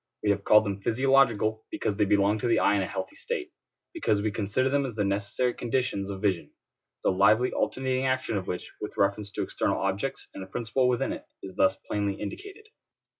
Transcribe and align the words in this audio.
We 0.23 0.31
have 0.31 0.43
called 0.43 0.65
them 0.65 0.81
physiological 0.81 1.63
because 1.69 1.95
they 1.95 2.05
belong 2.05 2.39
to 2.39 2.47
the 2.47 2.57
eye 2.57 2.73
in 2.75 2.81
a 2.81 2.87
healthy 2.87 3.15
state; 3.15 3.51
because 3.93 4.19
we 4.19 4.31
consider 4.31 4.67
them 4.67 4.83
as 4.83 4.95
the 4.95 5.03
necessary 5.03 5.53
conditions 5.53 6.09
of 6.09 6.23
vision; 6.23 6.53
the 7.03 7.11
lively 7.11 7.51
alternating 7.51 8.07
action 8.07 8.35
of 8.35 8.47
which, 8.47 8.71
with 8.81 8.97
reference 8.97 9.29
to 9.33 9.43
external 9.43 9.77
objects 9.77 10.27
and 10.33 10.43
a 10.43 10.47
principle 10.47 10.87
within 10.89 11.13
it, 11.13 11.25
is 11.43 11.55
thus 11.55 11.75
plainly 11.85 12.15
indicated. 12.19 12.65